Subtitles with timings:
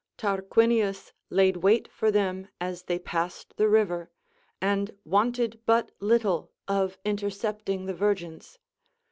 [0.17, 4.09] Tarquinius hiid wait for them as they passed tlie river,
[4.59, 8.57] and wanted but Uttle of intercepting the virains.